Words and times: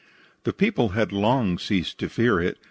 The 0.45 0.51
people 0.51 0.89
had 0.89 1.11
long 1.11 1.59
ceased 1.59 1.99
to 1.99 2.09
fear 2.09 2.39
it. 2.41 2.57